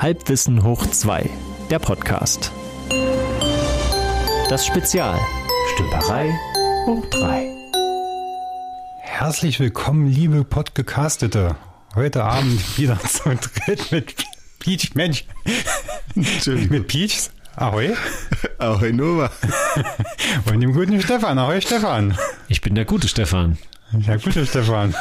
[0.00, 1.28] Halbwissen hoch 2,
[1.68, 2.50] der Podcast.
[4.48, 5.20] Das Spezial.
[5.74, 6.32] Stümperei
[6.86, 7.46] hoch 3.
[9.02, 11.54] Herzlich willkommen, liebe Podcastete.
[11.94, 14.14] Heute Abend wieder zu dritt mit
[14.58, 15.26] Peach, Mensch.
[16.14, 17.28] Mit Peach.
[17.56, 17.94] Ahoi.
[18.56, 19.30] Ahoi Nova.
[20.50, 21.38] Und dem guten Stefan.
[21.38, 22.16] Ahoi Stefan.
[22.48, 23.58] Ich bin der gute Stefan.
[23.92, 24.94] Der gute Stefan.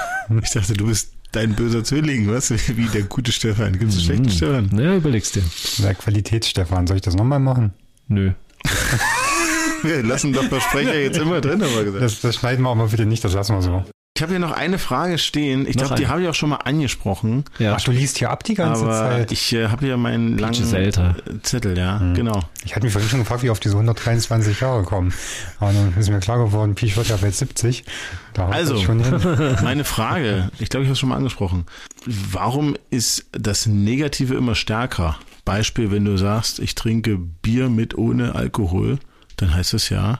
[0.44, 2.52] Ich dachte, du bist dein böser Zwilling, was?
[2.78, 3.74] Wie der gute Stefan.
[3.74, 4.70] Gibt es einen schlechten Stefan?
[4.72, 5.44] Na, überlegst dir.
[5.80, 6.88] Der Qualitätsstefan.
[6.88, 7.74] Soll ich das nochmal machen?
[8.08, 8.32] Nö.
[9.84, 12.04] Wir lassen doch Versprecher jetzt immer drin, haben wir gesagt.
[12.04, 13.86] Das, das schneiden wir auch mal bitte nicht, das lassen wir so.
[14.20, 15.66] Ich habe hier noch eine Frage stehen.
[15.66, 17.46] Ich glaube, die habe ich auch schon mal angesprochen.
[17.58, 17.76] Ja.
[17.78, 19.32] Ach, du liest hier ab die ganze aber Zeit.
[19.32, 21.16] ich äh, habe hier meinen langen ist älter.
[21.26, 22.42] äh, Zettel, ja, genau.
[22.66, 25.14] Ich hatte mich vorhin schon gefragt, wie auf diese 123 Jahre kommen.
[25.62, 27.86] Aber dann ist mir klar geworden, Peach wird ja bald 70.
[28.34, 28.76] Da Also,
[29.64, 31.66] meine Frage, ich glaube, ich habe es schon mal angesprochen.
[32.06, 35.18] Warum ist das Negative immer stärker?
[35.46, 39.00] Beispiel, wenn du sagst, ich trinke Bier mit ohne Alkohol,
[39.38, 40.20] dann heißt es ja,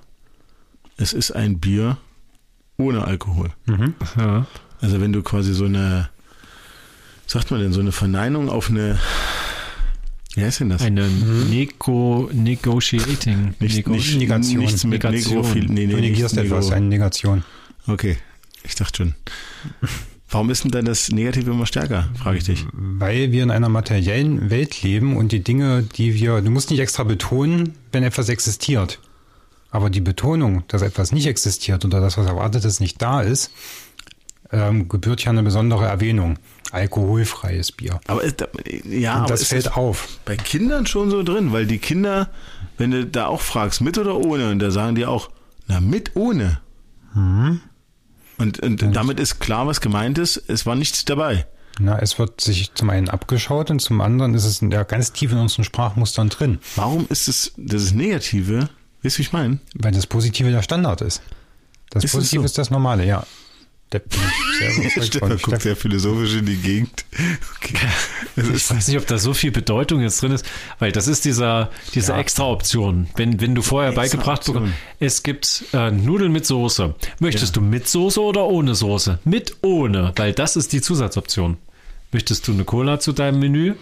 [0.96, 1.98] es ist ein Bier
[2.80, 3.52] ohne Alkohol.
[4.18, 4.48] Ja.
[4.82, 6.10] Also wenn du quasi so eine,
[7.28, 8.98] sagt man denn, so eine Verneinung auf eine,
[10.36, 10.82] wie heißt denn das?
[10.82, 13.56] Eine Nego Negotiating.
[13.60, 14.60] nicht, Nego nicht, Negation.
[14.60, 15.36] nichts mit Negation.
[15.36, 15.66] Negrophil.
[15.66, 17.44] Nee, Du nee, negierst nichts etwas, eine Negation.
[17.88, 18.18] Okay,
[18.64, 19.14] ich dachte schon.
[20.30, 22.66] Warum ist denn dann das Negative immer stärker, frage ich dich.
[22.72, 26.80] Weil wir in einer materiellen Welt leben und die Dinge, die wir, du musst nicht
[26.80, 29.00] extra betonen, wenn etwas existiert.
[29.72, 33.52] Aber die Betonung, dass etwas nicht existiert oder das, was erwartet ist, nicht da ist,
[34.52, 36.38] ähm, gebührt ja eine besondere Erwähnung.
[36.72, 38.00] Alkoholfreies Bier.
[38.08, 38.48] Aber ist, da-
[38.86, 40.08] ja, und aber das ist fällt das auf.
[40.26, 42.30] bei Kindern schon so drin, weil die Kinder,
[42.78, 45.30] wenn du da auch fragst, mit oder ohne, und da sagen die auch,
[45.68, 46.60] na, mit ohne.
[47.14, 47.62] Mhm.
[48.38, 51.46] Und, und damit ist klar, was gemeint ist, es war nichts dabei.
[51.80, 55.12] Na, es wird sich zum einen abgeschaut und zum anderen ist es in der ganz
[55.12, 58.70] tief in unseren Sprachmustern drin, Warum ist es, das ist Negative,
[59.04, 59.60] weißt du, wie ich meine?
[59.76, 61.22] weil das Positive der Standard ist.
[61.90, 62.46] Das Ist Positive so?
[62.46, 63.26] ist das Normale, ja.
[65.02, 67.06] Stefan guckt sehr philosophisch in die Gegend.
[67.58, 67.76] Okay.
[68.36, 70.46] Ich weiß nicht, ob da so viel Bedeutung jetzt drin ist,
[70.78, 72.20] weil das ist dieser, diese Ja.
[72.20, 73.08] Extra-Option.
[73.16, 76.94] Wenn, wenn du vorher beigebracht bekommst, es gibt äh, Nudeln mit Soße.
[77.20, 79.18] Möchtest du mit Soße oder ohne Soße?
[79.24, 81.58] Mit ohne, weil das ist die Zusatzoption.
[82.12, 83.74] Möchtest du eine Cola zu deinem Menü?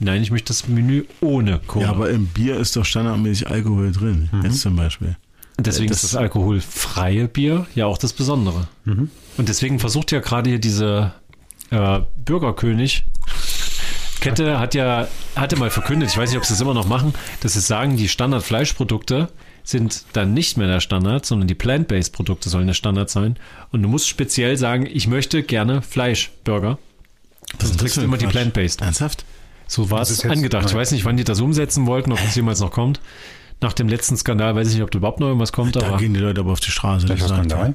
[0.00, 1.86] Nein, ich möchte das Menü ohne Cola.
[1.86, 4.28] ja, aber im Bier ist doch standardmäßig Alkohol drin.
[4.32, 4.42] Mhm.
[4.42, 5.16] Jetzt zum Beispiel.
[5.56, 8.68] Und deswegen das- ist das alkoholfreie Bier ja auch das Besondere.
[8.84, 9.10] Mhm.
[9.36, 11.12] Und deswegen versucht ja gerade hier diese
[11.70, 13.04] äh, Bürgerkönig
[14.20, 15.06] Kette hat ja
[15.36, 17.96] hatte mal verkündet, ich weiß nicht, ob sie es immer noch machen, dass sie sagen,
[17.96, 19.28] die Standard-Fleischprodukte
[19.62, 23.36] sind dann nicht mehr der Standard, sondern die Plant-Based Produkte sollen der Standard sein.
[23.70, 26.78] Und du musst speziell sagen, ich möchte gerne Fleischburger.
[27.58, 28.80] Das kriegst du immer die Plant-Based.
[28.82, 29.24] Ernsthaft?
[29.68, 30.66] So war es angedacht.
[30.68, 33.00] Ich weiß nicht, wann die das umsetzen wollten, ob es jemals noch kommt.
[33.60, 35.98] Nach dem letzten Skandal weiß ich nicht, ob da überhaupt noch irgendwas kommt, Da aber
[35.98, 37.06] gehen die Leute aber auf die Straße.
[37.06, 37.74] Sagt Skandal.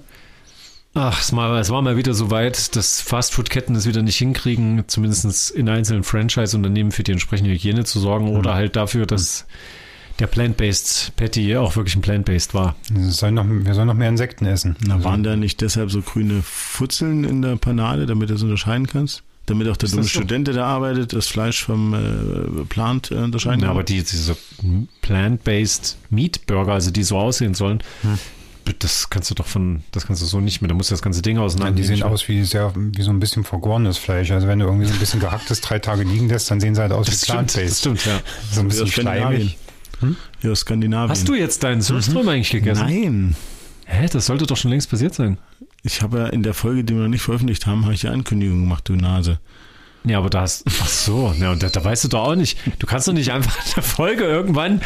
[0.95, 4.83] Ach, es war, es war mal wieder so weit, dass Fastfood-Ketten es wieder nicht hinkriegen,
[4.87, 9.47] zumindest in einzelnen Franchise-Unternehmen für die entsprechende Hygiene zu sorgen oder halt dafür, dass
[10.19, 12.75] der Plant-Based Patty auch wirklich ein Plant-Based war.
[12.95, 14.75] Es soll noch, wir sollen noch mehr Insekten essen.
[14.85, 18.85] Na, waren da nicht deshalb so grüne Futzeln in der Panade, damit du es unterscheiden
[18.85, 19.23] kannst?
[19.45, 20.19] Damit auch der dumme das so?
[20.19, 23.75] Student, der da arbeitet, das Fleisch vom äh, Plant äh, unterscheiden Ja, kann?
[23.75, 24.37] aber die, diese
[25.01, 27.83] Plant-Based Meat Burger, also die so aussehen sollen,
[28.79, 30.69] das kannst du doch von, das kannst du so nicht mehr.
[30.69, 31.75] Da musst du das ganze Ding Nein, auseinander.
[31.75, 34.31] die sehen aus wie sehr, wie so ein bisschen vergorenes Fleisch.
[34.31, 36.81] Also wenn du irgendwie so ein bisschen gehacktes drei Tage liegen lässt, dann sehen sie
[36.81, 37.79] halt aus Das wie stimmt, das Plant-Based.
[37.79, 38.19] stimmt, ja.
[38.53, 39.57] So ein bisschen schleimig.
[40.41, 41.09] Ja, aus Skandinavien.
[41.09, 42.85] Hast du jetzt deinen Surström eigentlich gegessen?
[42.85, 43.35] Nein.
[43.85, 45.37] Hä, das sollte doch schon längst passiert sein.
[45.83, 48.11] Ich habe ja in der Folge, die wir noch nicht veröffentlicht haben, habe ich ja
[48.11, 49.39] Ankündigung gemacht, du Nase.
[50.05, 50.65] Ja, aber da hast.
[50.81, 52.57] Ach so, ja, und da, da weißt du doch auch nicht.
[52.79, 54.81] Du kannst doch nicht einfach eine Folge irgendwann,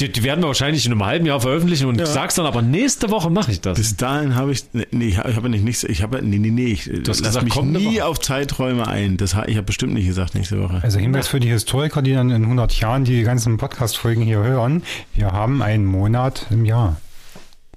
[0.00, 2.06] die, die werden wir wahrscheinlich in einem halben Jahr veröffentlichen und Ja.
[2.06, 3.78] sagst dann aber nächste Woche mache ich das.
[3.78, 6.66] Bis dahin habe ich, nee, ich habe ja nicht nichts, ich habe, nee, nee, nee,
[6.66, 8.06] ich hast lass gesagt, mich nie Woche.
[8.06, 9.16] auf Zeiträume ein.
[9.16, 10.80] Das, ich habe bestimmt nicht gesagt nächste Woche.
[10.82, 14.82] Also Hinweis für die Historiker, die dann in 100 Jahren die ganzen Podcast-Folgen hier hören.
[15.14, 16.96] Wir haben einen Monat im Jahr.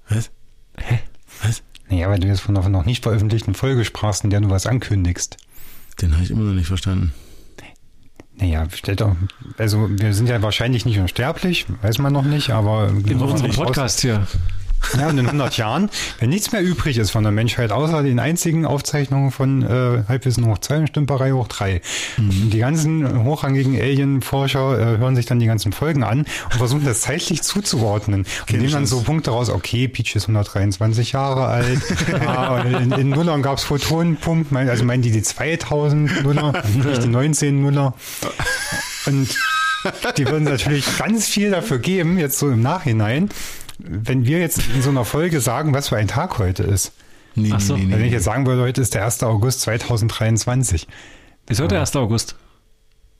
[0.10, 0.32] Was?
[1.90, 4.68] Naja, weil du jetzt von einer noch nicht veröffentlichten Folge sprachst, in der du was
[4.68, 5.38] ankündigst.
[6.02, 7.14] Den habe ich immer noch nicht verstanden.
[8.36, 9.18] Naja, stellt doch,
[9.58, 14.00] also wir sind ja wahrscheinlich nicht unsterblich, weiß man noch nicht, aber In unserem Podcast
[14.00, 14.26] hier.
[14.98, 15.90] Ja, und in 100 Jahren,
[16.20, 20.46] wenn nichts mehr übrig ist von der Menschheit, außer den einzigen Aufzeichnungen von äh, Halbwissen
[20.48, 21.82] hoch 2 und Stümperei hoch 3.
[22.18, 26.86] Und Die ganzen hochrangigen Alien-Forscher äh, hören sich dann die ganzen Folgen an und versuchen
[26.86, 28.26] das zeitlich zuzuordnen.
[28.50, 31.80] Und nehmen dann so Punkte raus, okay, Peach ist 123 Jahre alt,
[32.24, 36.64] ja, und in, in Nullern gab es Photonenpumpen, mein- also meinen die die 2000 Nuller,
[36.84, 37.94] nicht die 19 Nuller.
[39.06, 39.30] Und
[40.18, 43.30] die würden natürlich ganz viel dafür geben, jetzt so im Nachhinein,
[43.80, 46.92] wenn wir jetzt in so einer Folge sagen, was für ein Tag heute ist.
[47.36, 47.78] Nee, Ach so.
[47.78, 49.24] nee, nee, Wenn ich jetzt sagen würde, heute ist der 1.
[49.24, 50.88] August 2023.
[51.48, 51.96] Ist heute 1.
[51.96, 52.36] August.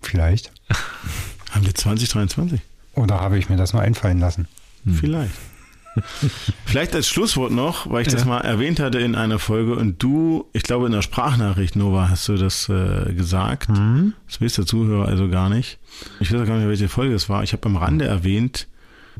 [0.02, 0.52] Vielleicht.
[1.52, 2.60] Haben wir 2023?
[2.96, 4.48] Oder habe ich mir das nur einfallen lassen?
[5.00, 5.32] Vielleicht.
[6.66, 8.28] Vielleicht als Schlusswort noch, weil ich das Ja.
[8.28, 12.28] mal erwähnt hatte in einer Folge und du, ich glaube in der Sprachnachricht, Nova, hast
[12.28, 13.70] du das äh, gesagt.
[14.28, 15.80] Das weiß der Zuhörer also gar nicht.
[16.20, 17.44] Ich weiß auch gar nicht, mehr, welche Folge es war.
[17.44, 18.68] Ich habe am Rande erwähnt,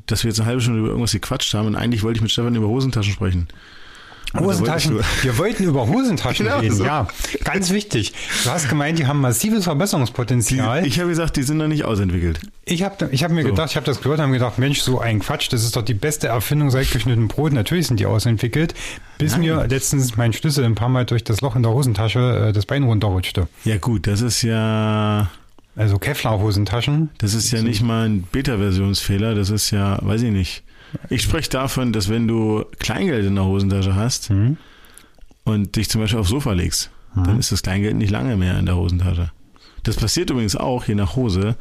[0.08, 2.32] dass wir jetzt eine halbe Stunde über irgendwas gequatscht haben und eigentlich wollte ich mit
[2.32, 3.48] Stefan über Hosentaschen sprechen.
[4.32, 4.94] Da Hosentaschen.
[4.94, 6.86] wolltest du- Wir wollten über Hosentaschen Genau reden, so.
[6.86, 7.08] ja.
[7.44, 8.14] Ganz wichtig.
[8.44, 10.86] Du hast gemeint, die haben massives Verbesserungspotenzial.
[10.86, 12.40] Ich habe gesagt, die sind noch nicht ausentwickelt.
[12.66, 13.50] Ich habe ich hab mir So.
[13.50, 15.96] gedacht, ich habe das gehört, habe gedacht, Mensch, so ein Quatsch, das ist doch die
[15.96, 17.54] beste Erfindung seit geschnittenem Brot.
[17.54, 18.76] Natürlich sind die ausentwickelt,
[19.18, 19.42] bis Nein.
[19.42, 22.68] mir letztens mein Schlüssel ein paar Mal durch das Loch in der Hosentasche äh, das
[22.68, 23.48] Bein runterrutschte.
[23.66, 25.32] Ja gut, das ist ja,
[25.80, 27.10] Also Kevlar-Hosentaschen.
[27.20, 29.34] das ist ja nicht mal ein Beta-Versionsfehler.
[29.34, 30.64] Das ist ja, weiß ich nicht.
[31.10, 34.58] Ich spreche davon, dass wenn du Kleingeld in der Hosentasche hast Hm?
[35.46, 38.66] und dich zum Beispiel aufs Sofa legst, dann ist das Kleingeld nicht lange mehr in
[38.66, 39.32] der Hosentasche.
[39.84, 41.56] Das passiert übrigens auch, je nach Hose,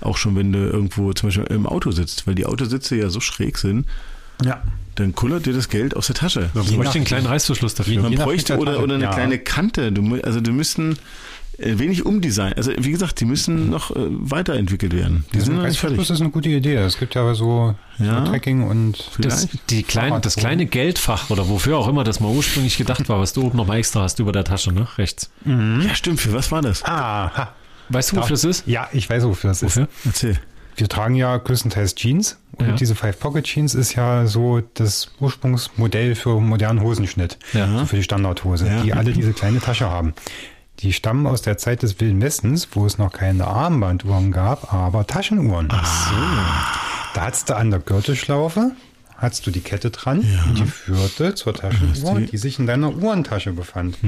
[0.00, 3.20] auch schon wenn du irgendwo zum Beispiel im Auto sitzt, weil die Autositze ja so
[3.20, 3.86] schräg sind,
[4.44, 4.62] Ja.
[4.94, 6.50] dann kullert dir das Geld aus der Tasche.
[6.54, 8.02] Man bräuchte einen kleinen Reißverschluss dafür.
[8.02, 9.12] Man bräuchte oder, Hinterteil, oder eine ja.
[9.12, 9.90] kleine Kante.
[9.92, 10.96] Du, also die müssten
[11.58, 12.54] wenig umdesignen.
[12.54, 15.24] Also wie gesagt, die müssen noch äh, weiterentwickelt werden.
[15.28, 15.98] Die Diesen sind noch nicht fertig.
[16.10, 16.74] ist eine gute Idee.
[16.76, 18.24] Es gibt ja aber so, Ja.
[18.24, 22.30] so Tracking und Das, die kleine, das kleine Geldfach oder wofür auch immer das mal
[22.30, 24.86] ursprünglich gedacht war, was du oben nochmal extra hast über der Tasche, ne?
[24.98, 25.30] Rechts.
[25.44, 26.20] Ja, stimmt.
[26.20, 26.84] Für was war das?
[26.84, 27.52] Aha.
[27.88, 28.66] Weißt du, wofür das ist?
[28.66, 29.76] Ja, ich weiß, wofür das ist.
[29.76, 29.88] Wofür?
[30.04, 30.38] Erzähl.
[30.76, 32.72] Wir tragen ja größtenteils Jeans und Ja.
[32.74, 37.78] diese Five Pocket Jeans ist ja so das Ursprungsmodell für modernen Hosenschnitt, Ja.
[37.80, 38.82] so für die Standardhose, Ja.
[38.82, 40.14] die alle diese kleine Tasche haben.
[40.80, 45.06] Die stammen aus der Zeit des Wilden Westens, wo es noch keine Armbanduhren gab, aber
[45.06, 45.68] Taschenuhren.
[45.70, 46.14] Ach so.
[47.14, 48.72] Da hattest du an der Gürtelschlaufe,
[49.16, 50.18] hattest du die Kette dran
[50.48, 53.98] und die führte zur Taschenuhr, die- die sich in deiner Uhrentasche befand.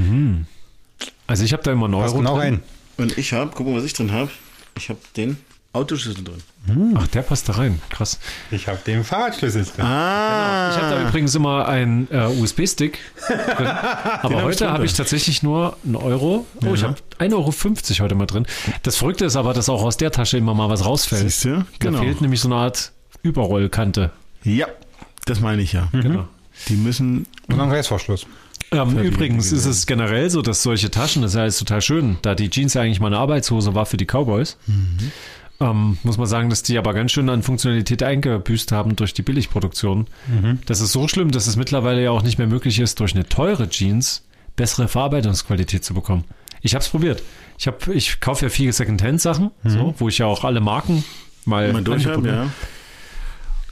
[1.28, 2.40] Also ich habe da immer einen Passt genau drin.
[2.54, 2.62] rein.
[2.98, 4.30] Und ich habe, guck mal, was ich drin habe.
[4.76, 5.36] Ich habe den
[5.76, 6.94] Autoschlüssel drin.
[6.96, 7.80] Ach, der passt da rein.
[7.90, 8.18] Krass.
[8.50, 9.84] Ich habe den Fahrradschlüssel drin.
[9.84, 13.66] Ah, Ich habe da übrigens immer einen äh, USB-Stick drin.
[13.66, 16.46] Aber ich heute habe ich tatsächlich nur einen Euro.
[16.66, 16.88] Oh, ich Ja.
[16.88, 17.52] habe 1,50 Euro
[18.04, 18.46] heute mal drin.
[18.82, 21.22] Das Verrückte ist aber, dass auch aus der Tasche immer mal was rausfällt.
[21.22, 21.64] Siehst du?
[21.78, 21.98] Genau.
[21.98, 24.10] Da fehlt nämlich so eine Art Überrollkante.
[24.42, 24.66] Ja,
[25.24, 25.88] das meine ich ja.
[25.92, 26.26] Genau.
[26.68, 27.26] Die müssen.
[27.48, 28.26] Und ein Reißverschluss.
[28.72, 32.18] Ähm, übrigens ist es generell so, dass solche Taschen, das ist ja alles total schön,
[32.22, 34.56] da die Jeans ja eigentlich mal eine Arbeitshose war für die Cowboys,
[35.60, 39.22] ähm, muss man sagen, dass die aber ganz schön an Funktionalität eingebüßt haben durch die
[39.22, 40.06] Billigproduktion.
[40.66, 43.28] Das ist so schlimm, dass es mittlerweile ja auch nicht mehr möglich ist, durch eine
[43.28, 44.24] teure Jeans
[44.56, 46.24] bessere Verarbeitungsqualität zu bekommen.
[46.62, 47.22] Ich habe es probiert.
[47.58, 51.04] Ich, hab, ich kaufe ja viele Secondhand-Sachen, so, wo ich ja auch alle Marken
[51.44, 52.50] mal Mal ja.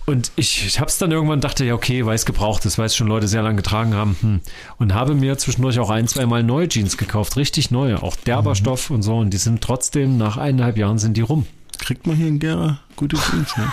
[0.06, 2.86] und ich, ich habe es dann irgendwann dachte, ja, okay, weil es gebraucht ist, weil
[2.86, 4.16] es schon Leute sehr lange getragen haben.
[4.20, 4.40] Hm.
[4.78, 8.54] Und habe mir zwischendurch auch ein, zwei Mal neue Jeans gekauft, richtig neue, auch derber
[8.54, 9.16] Stoff und so.
[9.16, 11.46] Und die sind trotzdem, nach eineinhalb Jahren sind die rum.
[11.78, 13.72] Kriegt man hier in Gera gute Jeans, ne?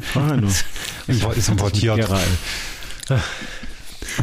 [0.00, 0.50] Frag ja nur.
[1.36, 1.96] Ist importiert.
[1.96, 2.20] Gera.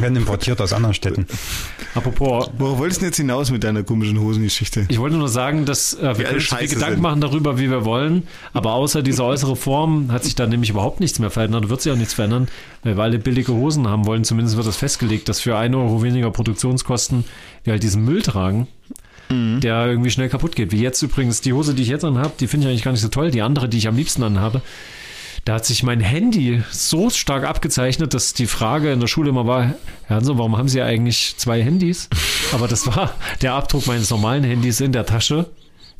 [0.00, 1.26] Werden importiert aus anderen Städten.
[1.94, 4.86] Apropos, Worauf wolltest du denn jetzt hinaus mit deiner komischen Hosengeschichte?
[4.88, 7.02] ich wollte nur sagen, dass äh, wir alle können viel Gedanken sind.
[7.02, 8.26] machen darüber, wie wir wollen.
[8.52, 11.68] Aber außer dieser äußere Form hat sich da nämlich überhaupt nichts mehr verändert.
[11.68, 12.48] Wird sich auch nichts verändern,
[12.82, 14.24] weil wir alle billige Hosen haben wollen.
[14.24, 17.24] Zumindest wird das festgelegt, dass für 1 Euro weniger Produktionskosten
[17.64, 18.66] wir halt diesen Müll tragen.
[19.30, 20.72] der irgendwie schnell kaputt geht.
[20.72, 23.02] Wie jetzt übrigens die Hose, die ich jetzt anhabe, die finde ich eigentlich gar nicht
[23.02, 23.30] so toll.
[23.30, 24.62] Die andere, die ich am liebsten anhabe,
[25.48, 29.46] da hat sich mein Handy so stark abgezeichnet, dass die Frage in der Schule immer
[29.46, 29.72] war,
[30.04, 32.10] Herr Hanso, warum haben Sie eigentlich zwei Handys?
[32.52, 35.48] Aber das war der Abdruck meines normalen Handys in der Tasche,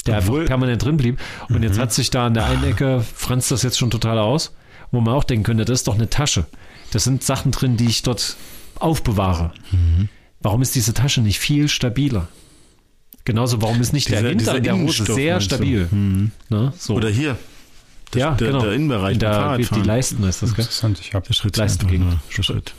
[0.07, 1.19] der einfach Obwohl- permanent drin blieb.
[1.49, 4.52] Und jetzt hat sich da an der einen Ecke, franzt das jetzt schon total aus,
[4.90, 6.45] wo man auch denken könnte, das ist doch eine Tasche.
[6.93, 8.37] Das sind Sachen drin, die ich dort
[8.78, 9.52] aufbewahre.
[10.43, 12.28] Warum ist diese Tasche nicht viel stabiler?
[13.25, 15.88] Genauso, warum ist nicht der Dieser- Hintern dieser der Hose sehr stabil?
[15.90, 16.33] Mhm.
[16.50, 16.75] Ne?
[16.76, 16.95] So.
[16.97, 17.38] Oder hier.
[18.11, 18.62] Das, ja, der, genau.
[18.62, 20.65] der Innenbereich In der, die Leisten ist das, gell?
[20.65, 22.17] Interessant, ich habe Leistengegend.
[22.31, 22.73] Schritt.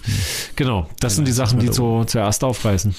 [0.55, 2.95] Genau, das sind die Sachen, die so zuerst aufreißen.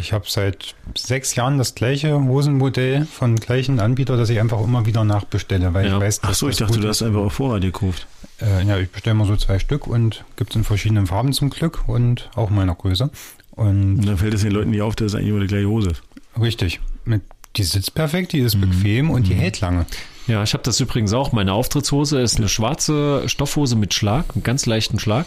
[0.00, 4.86] ich hab seit sechs Jahren das gleiche Hosenmodell von gleichen Anbieter, das ich einfach immer
[4.86, 5.96] wieder nachbestelle, weil Ja.
[5.96, 8.06] ich weiß, Ach dass so, ich das dachte, du hast einfach auf Vorrat gekauft.
[8.40, 11.50] Äh, ja, ich bestelle mal so zwei Stück und gibt es in verschiedenen Farben zum
[11.50, 13.10] Glück und auch meiner Größe.
[13.50, 13.66] Und
[13.98, 15.90] Und dann fällt es den Leuten nicht auf, dass es eigentlich immer die gleiche Hose
[15.90, 16.02] ist.
[16.40, 17.22] richtig, mit,
[17.56, 19.84] die sitzt perfekt, die ist bequem und die hält lange.
[20.28, 21.32] Ja, ich habe das übrigens auch.
[21.32, 25.26] Meine Auftrittshose ist eine schwarze Stoffhose mit Schlag, einen ganz leichten Schlag.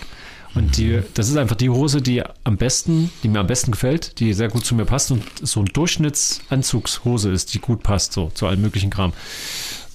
[0.53, 4.19] Und die, das ist einfach die Hose, die am besten, die mir am besten gefällt,
[4.19, 8.31] die sehr gut zu mir passt und so ein Durchschnittsanzugshose ist, die gut passt, so
[8.33, 9.13] zu allem möglichen Kram.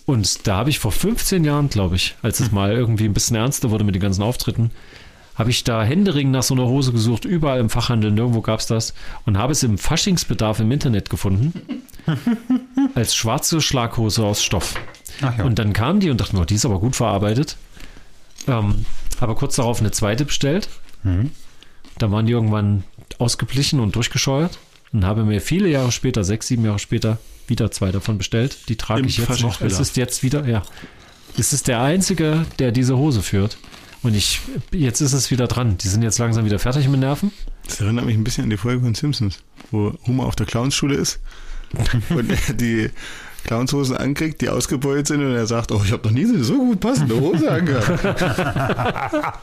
[0.06, 3.36] Und da habe ich vor 15 Jahren, glaube ich, als es mal irgendwie ein bisschen
[3.36, 4.70] ernster wurde mit den ganzen Auftritten,
[5.36, 8.66] habe ich da Händering nach so einer Hose gesucht, überall im Fachhandel, nirgendwo gab es
[8.66, 8.94] das
[9.26, 11.82] und habe es im Faschingsbedarf im Internet gefunden.
[12.94, 14.74] als schwarze Schlaghose aus Stoff.
[15.20, 15.44] Ja.
[15.44, 17.56] Und dann kam die und dachte mir, die ist aber gut verarbeitet.
[18.46, 18.84] Ähm,
[19.20, 20.68] habe kurz darauf eine zweite bestellt.
[21.02, 21.30] Mhm.
[21.98, 22.84] Da waren die irgendwann
[23.18, 24.58] ausgeblichen und durchgescheuert.
[24.92, 27.18] Und habe mir viele Jahre später, sechs, sieben Jahre später,
[27.48, 28.68] wieder zwei davon bestellt.
[28.68, 29.60] Die trage Im ich jetzt noch.
[29.60, 30.62] Es ist jetzt wieder, ja.
[31.38, 33.58] Es ist der einzige, der diese Hose führt.
[34.02, 35.76] Und ich, jetzt ist es wieder dran.
[35.78, 37.32] Die sind jetzt langsam wieder fertig mit Nerven.
[37.66, 39.38] Das erinnert mich ein bisschen an die Folge von Simpsons,
[39.70, 41.18] wo Homer auf der Clownsschule ist
[42.10, 42.90] und er die
[43.46, 46.80] Clownshosen ankriegt, die ausgebeult sind und er sagt, oh, ich habe noch nie so gut
[46.80, 47.88] passende Hose angehabt.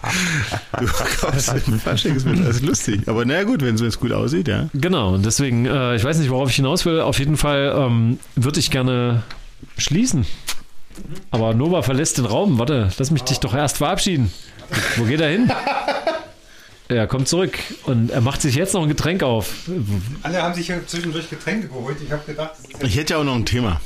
[0.80, 3.02] du kaufst den Faschings mit, das ist lustig.
[3.08, 4.70] Aber naja gut, wenn es gut aussieht, ja.
[4.74, 7.00] Genau, und deswegen, äh, ich weiß nicht, worauf ich hinaus will.
[7.02, 9.24] Auf jeden Fall ähm, würde ich gerne
[9.78, 10.26] schließen.
[11.32, 12.60] Aber Nova verlässt den Raum.
[12.60, 14.32] Warte, lass mich dich doch erst verabschieden.
[14.98, 15.52] Wo geht er hin?
[16.96, 19.54] Er kommt zurück und er macht sich jetzt noch ein Getränk auf.
[20.24, 21.98] Alle haben sich ja zwischendurch Getränke geholt.
[22.04, 23.82] Ich habe gedacht, das ist Ich hätte ja auch noch ein Thema.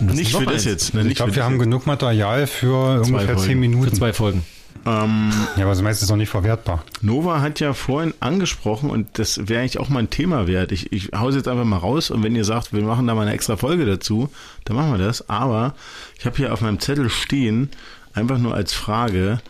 [0.00, 0.64] Nicht für das eins.
[0.64, 0.94] jetzt.
[0.94, 3.40] Ne, Ich glaube, für wir haben genug Material für ungefähr Folgen.
[3.40, 3.94] zehn Für Minuten.
[3.94, 4.44] zwei Folgen.
[4.84, 6.82] Ähm, Ja, aber das meiste ist noch nicht verwertbar.
[7.02, 10.72] Nova hat ja vorhin angesprochen und das wäre eigentlich auch mal ein Thema wert.
[10.72, 13.22] Ich, ich hau's jetzt einfach mal raus und wenn ihr sagt, wir machen da mal
[13.22, 14.28] eine extra Folge dazu,
[14.64, 15.28] dann machen wir das.
[15.28, 15.74] Aber
[16.18, 17.70] ich habe hier auf meinem Zettel stehen,
[18.14, 19.40] einfach nur als Frage,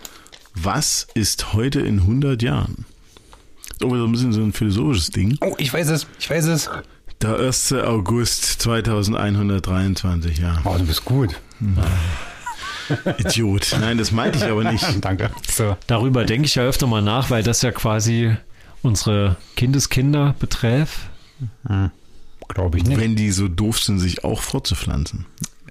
[0.54, 2.85] was ist heute in 100 Jahren?
[3.82, 5.37] Oh, so ein bisschen so ein philosophisches Ding.
[5.40, 6.06] Oh, ich weiß es.
[6.18, 6.71] Ich weiß es.
[7.21, 7.73] Der 1.
[7.73, 10.61] August 2123, ja.
[10.64, 11.40] Oh, du bist gut.
[13.18, 13.76] Idiot.
[13.80, 14.85] Nein, das meinte ich aber nicht.
[15.04, 15.30] Danke.
[15.50, 15.76] So.
[15.87, 18.37] Darüber denke ich ja öfter mal nach, weil das ja quasi
[18.82, 20.99] unsere Kindeskinder beträft.
[22.49, 23.00] Glaube ich nicht.
[23.00, 25.26] Wenn die so doof sind, sich auch fortzupflanzen.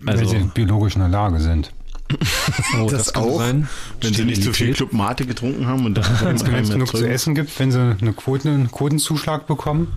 [0.05, 1.71] Also, Weil sie biologisch in der Lage sind.
[2.81, 3.67] oh, das könnte auch, sein.
[4.01, 4.77] Wenn sie nicht zu viel Sterilität.
[4.77, 8.13] Club Mate getrunken haben und dann Wenn es genug zu essen gibt, wenn sie eine
[8.13, 9.93] Quote, einen Quotenzuschlag bekommen,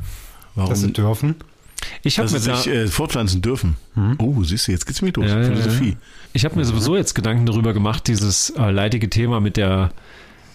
[0.57, 1.35] dass sie Warum dürfen.
[2.03, 3.77] Ich habe mir, sich äh, fortpflanzen dürfen.
[4.19, 5.27] Oh, siehst du, jetzt geht's mir los.
[5.27, 5.97] Ja, ja, Philosophie.
[6.33, 9.93] ich hab mir sowieso jetzt Gedanken darüber gemacht, dieses äh, leidige Thema mit der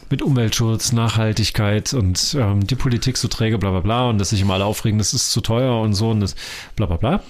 [0.10, 4.42] mit Umweltschutz, Nachhaltigkeit und ähm, die Politik so träge, bla bla bla, und dass sich
[4.42, 6.36] immer alle aufregen, das ist zu teuer und so und das
[6.76, 7.24] bla bla bla.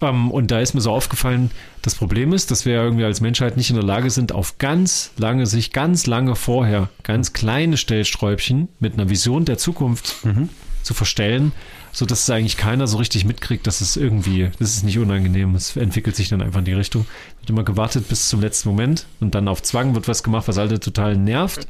[0.00, 1.50] Ähm, und da ist mir so aufgefallen,
[1.82, 4.58] das Problem ist, dass wir ja irgendwie als Menschheit nicht in der Lage sind, auf
[4.58, 10.16] ganz lange Sicht, ganz lange vorher, ganz kleine Stellsträubchen mit einer Vision der Zukunft
[10.82, 11.52] zu verstellen,
[11.92, 15.76] sodass es eigentlich keiner so richtig mitkriegt, dass es irgendwie, das ist nicht unangenehm, es
[15.76, 17.06] entwickelt sich dann einfach in die Richtung.
[17.40, 20.58] Wird immer gewartet bis zum letzten Moment und dann auf Zwang wird was gemacht, was
[20.58, 21.66] alle total nervt.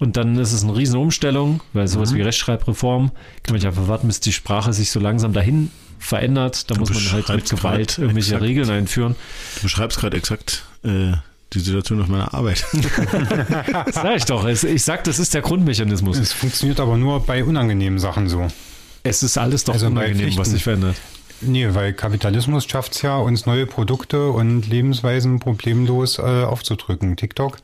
[0.00, 3.10] Und dann ist es eine riesen Umstellung, weil sowas wie Rechtschreibreform
[3.42, 6.70] kann man nicht einfach warten, bis die Sprache sich so langsam dahin verändert.
[6.70, 8.42] Da muss man halt mit Gewalt irgendwelche exakt.
[8.42, 9.14] Regeln einführen.
[9.56, 11.12] Du beschreibst gerade exakt äh,
[11.52, 12.64] die Situation auf meiner Arbeit.
[12.72, 14.46] Das sag ich doch.
[14.46, 16.16] Ich sag, das ist der Grundmechanismus.
[16.16, 18.48] Es funktioniert aber nur bei unangenehmen Sachen so.
[19.02, 20.96] Es ist alles doch Also unangenehm, was sich verändert.
[21.42, 27.16] Nee, weil Kapitalismus schafft es ja, uns neue Produkte und Lebensweisen problemlos äh, aufzudrücken.
[27.16, 27.58] TikTok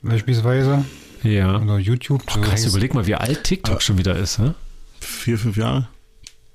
[0.00, 0.84] beispielsweise
[1.22, 1.60] Ja.
[1.60, 2.24] oder YouTube.
[2.26, 4.38] Boah, krass, überleg mal, wie alt TikTok schon wieder ist.
[4.38, 4.52] Hä?
[5.00, 5.88] Vier, fünf Jahre?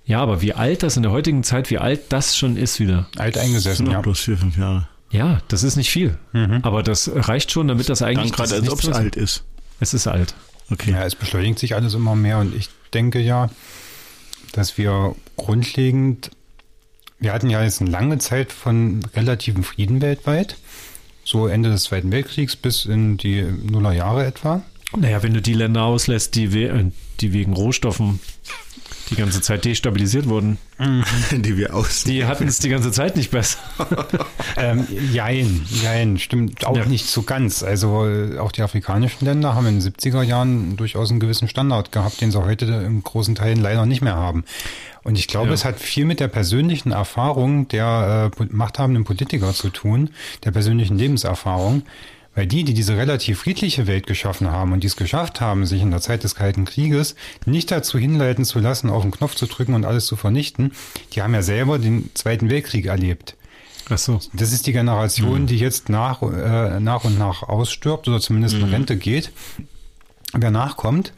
[0.06, 3.08] Ja, aber wie alt das in der heutigen Zeit, wie alt das schon ist wieder.
[3.18, 4.02] alt eingesessen, ja.
[4.02, 4.88] bloß vier, fünf Jahre.
[5.12, 6.18] Ja, das ist nicht viel.
[6.34, 6.60] Mhm.
[6.64, 8.32] Aber das reicht schon, damit das eigentlich.
[8.32, 9.44] Dann gerade, als ist ob es alt ist.
[9.80, 10.34] Es ist alt.
[10.72, 10.92] Okay.
[10.92, 13.50] Ja, es beschleunigt sich alles immer mehr und ich denke ja,
[14.54, 16.32] dass wir grundlegend,
[17.20, 20.58] wir hatten ja jetzt eine lange Zeit von relativen Frieden weltweit,
[21.24, 24.62] so Ende des Zweiten Weltkriegs bis in die Nullerjahre etwa.
[24.96, 28.20] Naja, wenn du die Länder auslässt, die, we äh, die wegen Rohstoffen
[29.16, 30.58] die ganze Zeit destabilisiert wurden,
[31.32, 32.04] die wir aus.
[32.04, 33.60] die hatten es die ganze Zeit nicht besser.
[34.56, 36.86] Ähm, jein, jein, stimmt auch Ja.
[36.86, 37.64] nicht so ganz.
[37.64, 38.08] Also
[38.40, 42.32] auch die afrikanischen Länder haben in den 70er Jahren durchaus einen gewissen Standard gehabt, den
[42.32, 44.44] sie heute in großen Teilen leider nicht mehr haben.
[45.04, 45.54] Und ich glaube, Ja.
[45.54, 50.12] es hat viel mit der persönlichen Erfahrung der äh, machthabenden Politiker zu tun,
[50.44, 51.82] der persönlichen Lebenserfahrung.
[52.36, 55.82] Weil die, die diese relativ friedliche Welt geschaffen haben und die es geschafft haben, sich
[55.82, 59.46] in der Zeit des Kalten Krieges nicht dazu hinleiten zu lassen, auf den Knopf zu
[59.46, 60.72] drücken und alles zu vernichten,
[61.14, 63.36] die haben ja selber den Zweiten Weltkrieg erlebt.
[63.90, 64.20] Ach so.
[64.34, 68.64] Das ist die Generation, die jetzt nach, äh, nach und nach ausstirbt oder zumindest in
[68.64, 69.32] Rente geht.
[70.34, 71.14] Wer nachkommt,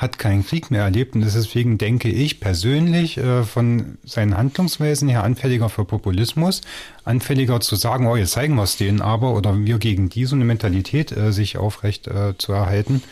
[0.00, 5.08] hat keinen Krieg mehr erlebt und ist deswegen, denke ich, persönlich äh, von seinen Handlungsweisen
[5.08, 6.62] her anfälliger für Populismus,
[7.04, 10.36] anfälliger zu sagen, oh, jetzt zeigen wir es denen aber oder wir gegen die so
[10.36, 13.02] eine Mentalität äh, sich aufrecht äh, zu erhalten.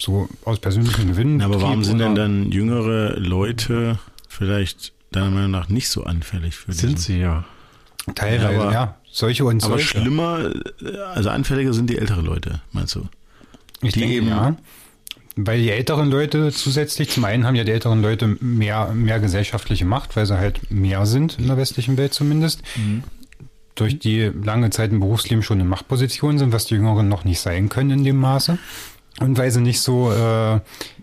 [0.00, 1.40] So aus persönlichen Gewinnen.
[1.42, 6.72] Aber warum sind denn dann jüngere Leute vielleicht deiner Meinung nach nicht so anfällig für
[6.72, 7.44] Sind diesen- sie ja.
[8.14, 8.82] Teilweise, Ja, ja.
[8.82, 9.88] aber- Solche und Aber solche.
[9.88, 10.50] schlimmer,
[10.82, 13.06] äh, also anfälliger sind die älteren Leute, meinst du?
[13.80, 14.56] Ich die denke, eben- ja.
[15.40, 19.84] Weil die älteren Leute zusätzlich, zum einen haben ja die älteren Leute mehr, mehr gesellschaftliche
[19.84, 22.62] Macht, weil sie halt mehr sind in der westlichen Welt zumindest.
[23.76, 27.38] Durch die lange Zeit im Berufsleben schon in Machtpositionen sind, was die Jüngeren noch nicht
[27.38, 28.58] sein können in dem Maße.
[29.20, 30.58] Und weil sie nicht so, äh,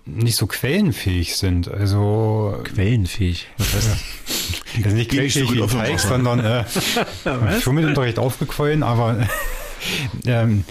[0.05, 1.69] nicht so quellenfähig sind.
[1.69, 3.47] Also, Quellenfähig.
[3.57, 4.83] Was heißt das?
[4.83, 6.65] also nicht quellenfähig wie Teig, sondern äh,
[7.61, 9.25] Schwimmunterricht aufgequollen, aber
[10.25, 10.65] ähm,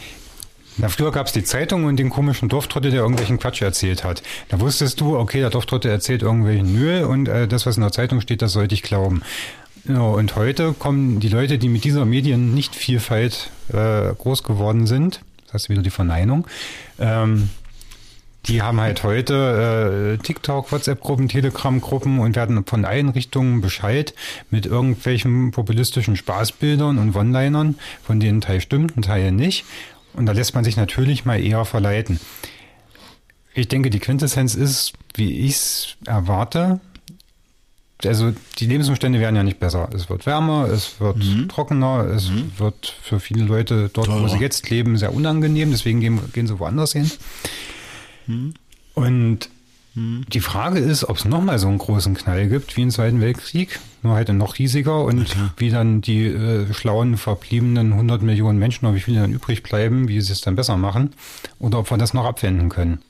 [0.76, 4.22] na, früher gab es die Zeitung und den komischen Dorftrottel, der irgendwelchen Quatsch erzählt hat.
[4.48, 7.92] Da wusstest du, okay, der Dorftrottel erzählt irgendwelchen Müll und äh, das, was in der
[7.92, 9.22] Zeitung steht, das sollte ich glauben.
[9.86, 15.54] Ja, und heute kommen die Leute, die mit dieser Mediennichtvielfalt äh, groß geworden sind, das
[15.54, 16.46] heißt wieder die Verneinung,
[16.98, 17.50] ähm,
[18.46, 24.14] die haben halt heute äh, TikTok, WhatsApp-Gruppen, Telegram-Gruppen und werden von allen Richtungen Bescheid
[24.50, 29.64] mit irgendwelchen populistischen Spaßbildern und One-Linern, von denen Teil stimmt, ein Teil nicht.
[30.14, 32.20] Und da lässt man sich natürlich mal eher verleiten.
[33.52, 36.80] Ich denke, die Quintessenz ist, wie ich es erwarte,
[38.04, 39.88] also die Lebensumstände werden ja nicht besser.
[39.94, 44.28] Es wird wärmer, es wird trockener, es wird für viele Leute dort, wo Teurer.
[44.28, 47.10] sie jetzt leben, sehr unangenehm, deswegen gehen, gehen sie woanders hin.
[48.94, 49.48] Und
[49.96, 53.78] die Frage ist, ob es nochmal so einen großen Knall gibt wie im Zweiten Weltkrieg,
[54.02, 58.96] nur halt noch riesiger und wie dann die äh, schlauen verbliebenen 100 Millionen Menschen oder
[58.96, 61.12] wie viele dann übrig bleiben, wie sie es dann besser machen
[61.60, 63.02] oder ob wir das noch abwenden können.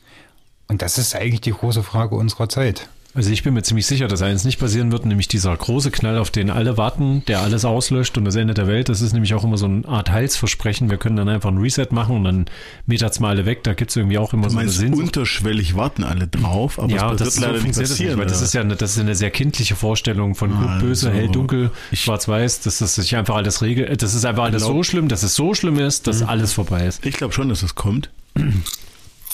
[0.68, 2.88] Und das ist eigentlich die große Frage unserer Zeit.
[3.16, 6.18] Also ich bin mir ziemlich sicher, dass eins nicht passieren wird, nämlich dieser große Knall,
[6.18, 8.88] auf den alle warten, der alles auslöscht und das Ende der Welt.
[8.88, 10.90] Das ist nämlich auch immer so eine Art Heilsversprechen.
[10.90, 12.46] Wir können dann einfach ein Reset machen und dann
[12.86, 13.62] metert's mal alle weg.
[13.62, 15.02] Da gibt's irgendwie auch immer Du so eine meinst, Sehnsucht.
[15.06, 18.10] unterschwellig warten alle drauf, aber ja, es das wird so leider nicht funktioniert das passieren.
[18.14, 21.06] nicht, weil das ist ja eine, das ist eine sehr kindliche Vorstellung von gut, böse,
[21.10, 24.74] Also, hell, dunkel, schwarz-weiß, dass das sich einfach alles regelt, dass es einfach alles glaub-
[24.76, 27.06] so schlimm, dass es so schlimm ist, dass alles vorbei ist.
[27.06, 28.10] Ich glaube schon, dass es kommt.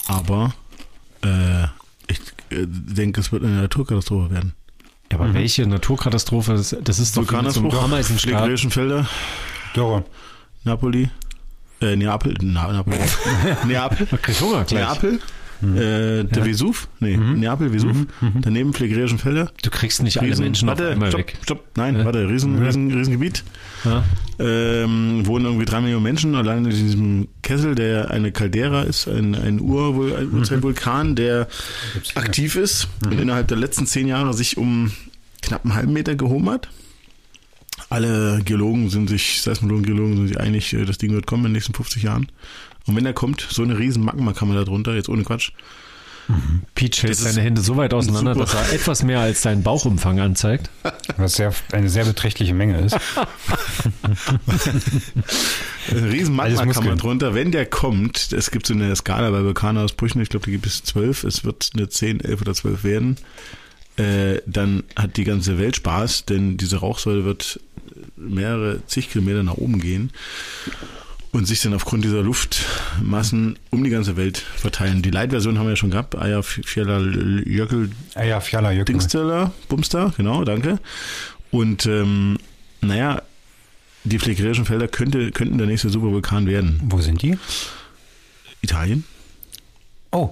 [0.07, 0.53] Aber
[1.23, 1.65] äh,
[2.51, 4.53] denke, es wird eine Naturkatastrophe werden.
[5.11, 8.31] Ja, aber welche Naturkatastrophe, das, das ist doch so Vulkanausbruch, Ameisenstaat.
[8.31, 9.07] Schlägerischen Felder,
[9.75, 10.05] Dürre.
[10.63, 11.09] Napoli,
[11.81, 12.97] äh, Neapel, Na, Napoli,
[13.65, 14.87] Neapel, Man kriegt Hunger gleich.
[14.87, 15.19] Neapel,
[15.61, 18.05] äh, der Vesuv, nee, Neapel, Vesuv,
[18.41, 19.51] daneben Phlegerischen Felder.
[19.63, 21.37] Du kriegst nicht alle Riesen- Menschen auf warte, einmal stopp, weg.
[21.43, 23.43] stopp, nein, warte, riesen, riesen, Riesengebiet.
[23.83, 24.03] Ja.
[24.39, 29.33] ähm, wohnen irgendwie drei Millionen Menschen allein in diesem Kessel, der eine Caldera ist, ein,
[29.35, 31.47] ein, Ur, ein Urzeitvulkan, der
[32.15, 34.91] aktiv ist und innerhalb der letzten zehn Jahre sich um
[35.41, 36.69] knapp einen halben Meter gehoben hat.
[37.89, 41.49] Alle Geologen sind sich, Seismologen, Geologen sind sich einig, äh, das Ding wird kommen in
[41.49, 42.27] den nächsten 50 Jahren.
[42.87, 45.51] Und wenn er kommt, so eine riesen Magmakammer da drunter, jetzt ohne Quatsch,
[46.75, 48.45] Pete hält Das ist seine Hände so weit auseinander, super.
[48.45, 50.69] dass er etwas mehr als seinen Bauchumfang anzeigt.
[51.17, 52.95] Was sehr, eine sehr beträchtliche Menge ist.
[55.89, 57.33] Eine riesen Magmakammer drunter.
[57.33, 60.83] Wenn der kommt, es gibt so eine Skala bei Vulkanausbrüchen, ich glaube, die gibt es
[60.83, 63.17] zwölf, es wird eine 10, 11 oder 12 werden,
[63.97, 67.59] äh, dann hat die ganze Welt Spaß, denn diese Rauchsäule wird
[68.15, 70.11] mehrere zig Kilometer nach oben gehen
[71.31, 75.01] und sich dann aufgrund dieser Luftmassen um die ganze Welt verteilen.
[75.01, 76.99] Die Light-Version haben wir ja schon gehabt, Eier, Fjeller,
[77.47, 78.85] Jöckel, Ah ja, Fjalla Jökull.
[78.85, 80.79] Dingsteller, Bumster, genau, danke.
[81.51, 82.37] Und ähm,
[82.81, 83.21] naja,
[84.03, 86.79] die Phlegerischen Felder könnte, könnten der nächste Supervulkan werden.
[86.83, 87.37] Wo sind die?
[88.61, 89.03] Italien?
[90.11, 90.31] Oh,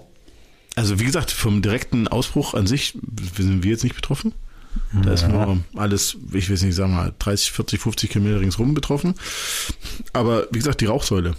[0.75, 2.97] Also wie gesagt, vom direkten Ausbruch an sich
[3.38, 4.33] sind wir jetzt nicht betroffen.
[5.03, 8.73] Da ist nur alles, ich weiß nicht, sagen wir mal, 30, 40, 50 Kilometer ringsrum
[8.73, 9.13] betroffen.
[10.13, 11.36] Aber wie gesagt, die Rauchsäule,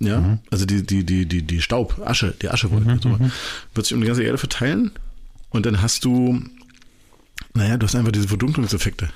[0.00, 3.18] ja, also die, die, die, die, die Staub, Asche, die Aschewolke, so,
[3.74, 4.90] wird sich um die ganze Erde verteilen
[5.50, 6.42] und dann hast du,
[7.54, 9.10] naja, du hast einfach diese Verdunklungseffekte.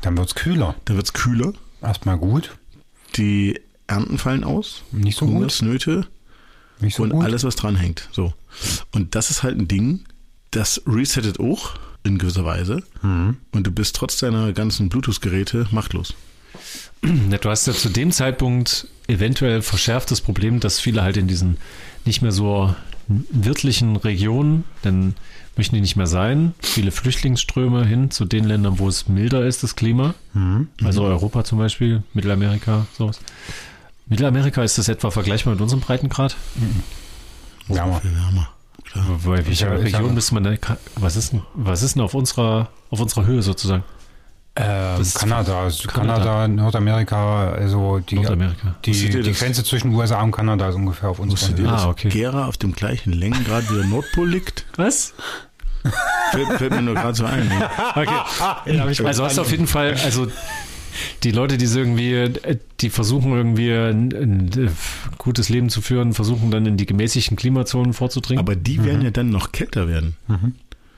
[0.00, 0.74] dann wird's kühler.
[0.86, 1.52] Dann wird's kühler,
[1.82, 2.56] Erstmal gut,
[3.16, 6.06] die Ernten fallen aus, nicht so gut, Hungersnöte,
[6.80, 7.24] nicht so und gut.
[7.24, 8.08] alles, was dran hängt.
[8.12, 8.32] So.
[8.92, 10.04] Und das ist halt ein Ding,
[10.52, 11.74] das resettet auch
[12.04, 12.82] in gewisser Weise.
[13.02, 13.36] Mhm.
[13.52, 16.14] Und du bist trotz deiner ganzen Bluetooth-Geräte machtlos.
[17.02, 21.56] Du hast ja zu dem Zeitpunkt eventuell verschärft das Problem, dass viele halt in diesen
[22.04, 22.74] nicht mehr so
[23.08, 25.14] wirtlichen Regionen, denn
[25.56, 29.62] möchten die nicht mehr sein, viele Flüchtlingsströme hin zu den Ländern, wo es milder ist,
[29.62, 30.14] das Klima.
[30.32, 30.68] Mhm.
[30.82, 33.20] Also Europa zum Beispiel, Mittelamerika, sowas.
[34.06, 36.36] Mittelamerika ist das etwa vergleichbar mit unserem Breitengrad?
[37.68, 38.00] Wärmer.
[38.00, 38.48] Viel wärmer.
[38.92, 39.04] Klar.
[39.24, 40.54] Bei welcher Region müsste man da,
[40.96, 43.84] was ist denn, was ist denn auf unserer, auf unserer Höhe sozusagen?
[44.54, 46.24] Ähm, Kanada, also Kanada.
[46.24, 48.74] Kanada, Nordamerika, also die, Nordamerika.
[48.84, 49.32] die, Wusstet die?
[49.32, 51.78] Grenze zwischen USA und Kanada ist ungefähr auf Wusstet unserer ihr, Höhe.
[51.78, 52.08] Ah, okay.
[52.10, 54.66] Gera auf dem gleichen Längengrad wie der Nordpol liegt?
[54.76, 55.14] Was?
[56.32, 57.48] Fällt, fällt mir nur gerade so ein.
[57.48, 57.70] Ne?
[57.94, 59.04] Okay.
[59.04, 60.28] also hast du auf jeden Fall, also
[61.22, 62.30] die Leute, die irgendwie,
[62.80, 64.70] die versuchen irgendwie ein, ein äh,
[65.18, 68.38] gutes Leben zu führen, versuchen dann in die gemäßigten Klimazonen vorzudringen.
[68.40, 70.16] Aber die werden ja dann noch kälter werden.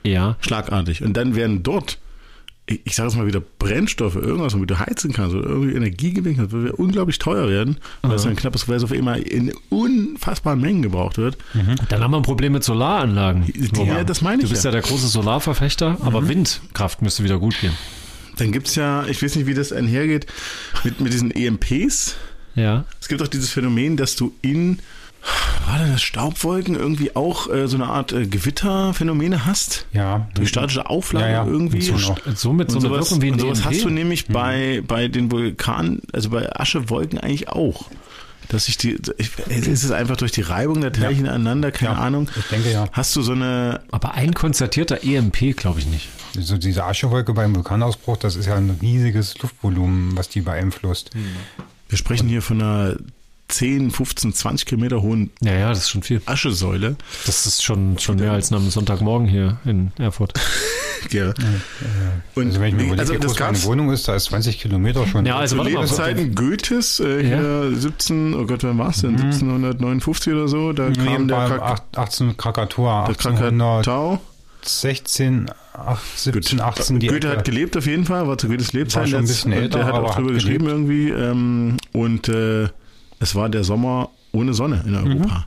[0.03, 0.37] ja.
[0.41, 1.03] Schlagartig.
[1.03, 1.99] Und dann werden dort,
[2.67, 6.13] ich, ich sage es mal wieder, Brennstoffe, irgendwas, womit du heizen kannst oder irgendwie Energie
[6.13, 10.61] gewinnen kannst, wird unglaublich teuer werden, weil es ein knappes Weiß auf immer in unfassbaren
[10.61, 11.37] Mengen gebraucht wird.
[11.89, 13.45] Dann haben wir ein Problem mit Solaranlagen.
[13.47, 14.71] Die- ja, das meine Du ich bist ja.
[14.71, 17.73] ja der große Solarverfechter, aber Windkraft müsste wieder gut gehen.
[18.39, 20.27] Dann gibt's ja, ich weiß nicht, wie das einhergeht,
[20.83, 22.17] mit, mit diesen EMPs.
[22.55, 22.85] Ja.
[23.01, 24.79] Es gibt auch dieses Phänomen, dass du in,
[25.67, 29.87] war denn das Staubwolken irgendwie auch äh, so eine Art äh, Gewitterphänomene hast?
[29.93, 30.29] Ja.
[30.35, 31.47] Durch statische Auflage Ja, ja.
[31.47, 31.81] irgendwie.
[31.81, 31.97] So.
[32.35, 33.67] Somit so eine sowas, Wirkung wie ein und sowas EMP.
[33.71, 37.87] hast du nämlich bei, bei den Vulkanen, also bei Aschewolken eigentlich auch.
[38.49, 41.99] Dass sich die, ich, ist es einfach durch die Reibung der Teilchen aneinander, keine Ja,
[41.99, 42.29] Ahnung.
[42.39, 42.87] ich denke ja.
[42.93, 46.09] Hast du so eine, Aber ein konstatierter EMP glaube ich nicht.
[46.41, 51.11] So diese Aschewolke beim Vulkanausbruch, das ist ja ein riesiges Luftvolumen, was die beeinflusst.
[51.89, 52.97] wir sprechen hier von einer
[53.49, 56.21] 10, 15, 20 Kilometer hohen Ja, ja, das ist schon viel.
[56.27, 56.97] Aschesäule.
[57.27, 60.33] Das ist schon, schon mehr als am Sonntagmorgen hier in Erfurt.
[61.11, 61.35] Ja.
[62.35, 64.25] Und Also wenn ich mir überlege, also wie das groß meine Wohnung ist, da ist
[64.25, 65.27] 20 Kilometer schon.
[65.27, 69.11] Ja, also zu Lebenszeiten Goethes, äh, hier 17, oh Gott, wann war es denn?
[69.21, 73.15] 1759 oder so, da Nee, kam der, Krak 8 18 Krakatoa, der
[74.67, 75.99] 1816, Krakatau.
[76.17, 77.37] 17, 18 die Goethe Ecke.
[77.39, 79.09] hat gelebt auf jeden Fall, war zu Goethes Lebzeit.
[79.09, 80.89] schon ein letzt- bisschen und älter, der hat auch hat drüber geschrieben gelebt.
[80.91, 81.09] irgendwie.
[81.11, 82.69] Ähm, und äh,
[83.21, 85.47] es war der Sommer ohne Sonne in Europa.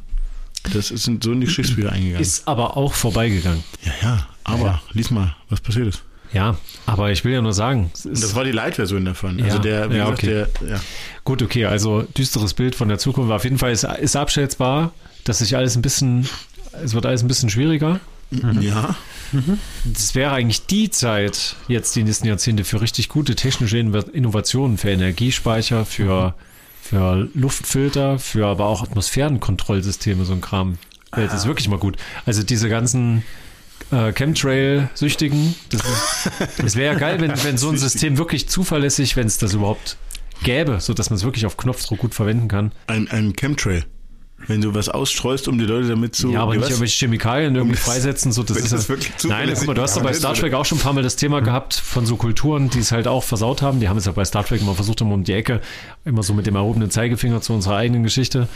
[0.74, 2.22] Das ist, sind so in die Geschichtsbücher eingegangen.
[2.22, 3.64] Ist aber auch vorbeigegangen.
[3.84, 6.04] ja, ja, aber lies mal, was passiert ist.
[6.34, 9.42] Ja, aber ich will ja nur sagen, das war die Light-Version davon.
[9.42, 9.62] Also Ja.
[9.62, 10.46] der, wie Ja, gesagt, okay.
[10.62, 10.80] der, ja.
[11.24, 13.32] gut, okay, also düsteres Bild von der Zukunft.
[13.32, 14.92] Auf jeden Fall ist, ist abschätzbar,
[15.24, 16.28] dass sich alles ein bisschen,
[16.84, 18.02] es wird alles ein bisschen schwieriger.
[18.32, 18.96] Ja.
[19.86, 24.78] Das wäre eigentlich die Zeit, jetzt die nächsten Jahrzehnte, für richtig gute technische Inno- Innovationen,
[24.78, 26.34] für Energiespeicher, für,
[26.82, 30.78] für Luftfilter, für aber auch Atmosphärenkontrollsysteme, so ein Kram.
[31.12, 31.98] Das ist wirklich mal gut.
[32.26, 33.24] Also diese ganzen
[33.92, 35.82] äh, Chemtrail-Süchtigen, das
[36.58, 39.98] es wäre ja geil, wenn, wenn so ein System wirklich zuverlässig, wenn es das überhaupt
[40.44, 42.72] gäbe, sodass man es wirklich auf Knopfdruck gut verwenden kann.
[42.88, 43.86] Ein, ein Chemtrail.
[44.46, 46.32] Wenn du was ausstreust, um die Leute damit zu.
[46.32, 46.70] Ja, aber Ja, nicht was?
[46.72, 48.32] irgendwelche Chemikalien irgendwie freisetzen.
[48.32, 50.34] So, das ist das ja, wirklich Nein, zuverlässig guck mal, du hast doch bei Star?
[50.36, 53.08] Trek auch schon ein paar Mal das Thema gehabt von so Kulturen, die es halt
[53.08, 53.80] auch versaut haben.
[53.80, 55.60] Die haben es ja bei Star Trek immer versucht, immer um die Ecke,
[56.06, 58.48] immer so mit dem erhobenen Zeigefinger zu unserer eigenen Geschichte.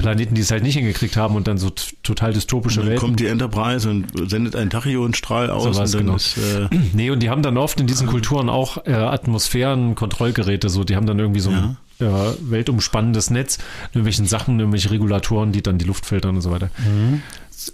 [0.00, 1.70] Planeten, die es halt nicht hingekriegt haben und dann so
[2.02, 3.06] total dystopische Und dann Welten.
[3.06, 6.16] kommt die Enterprise und sendet einen Tachyonstrahl aus Sowas, und dann genau.
[6.16, 10.84] ist, äh, Nee, und die haben dann oft in diesen Kulturen auch äh, Atmosphärenkontrollgeräte, so
[10.84, 12.04] die haben dann irgendwie so ein äh,
[12.40, 13.58] weltumspannendes Netz,
[13.88, 16.70] irgendwelchen Sachen, irgendwelche Regulatoren, die dann die Luft filtern und so weiter.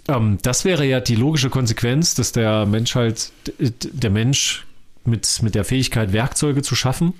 [0.07, 4.65] Ähm, das wäre ja die logische Konsequenz, dass der Mensch halt, der Mensch
[5.05, 7.13] mit, mit der Fähigkeit, Werkzeuge zu schaffen,